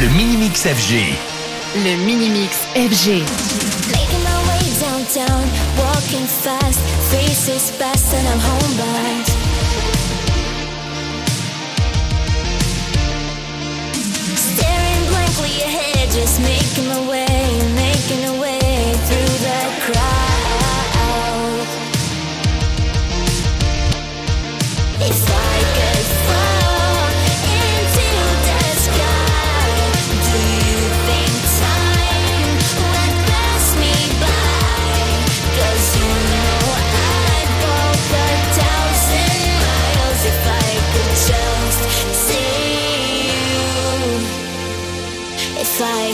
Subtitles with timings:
[0.00, 1.14] Le Mini-Mix FG.
[1.76, 3.22] Le Mini-Mix FG.
[3.92, 5.46] Making my way downtown,
[5.78, 6.80] walking fast,
[7.12, 9.26] faces fast and I'm homebound.
[14.36, 17.26] Staring blankly ahead, just making my way,
[17.76, 20.24] making my way through the crowd.
[25.00, 25.33] If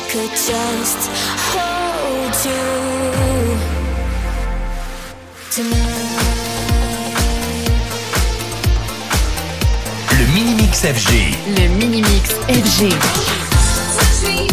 [0.09, 1.11] could just
[1.53, 2.65] hold you
[5.51, 6.41] tonight.
[10.19, 11.35] Le Mini-Mix FG.
[11.57, 12.91] Le Mini-Mix FG.
[13.97, 14.50] Touch me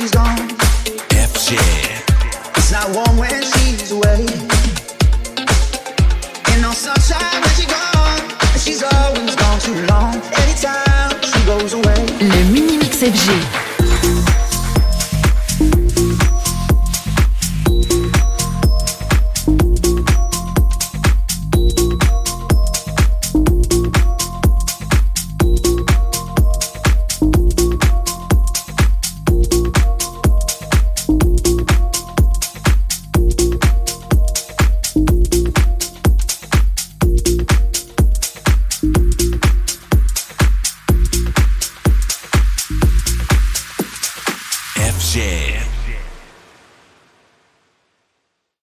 [0.00, 0.48] she's gone.
[2.56, 4.24] It's not warm when she's away.
[6.60, 8.22] No sunshine when she's gone.
[8.58, 10.14] She's always gone too long.
[10.42, 12.06] Anytime she goes away.
[12.20, 13.63] Le mini mix FG.
[45.14, 45.73] Jam.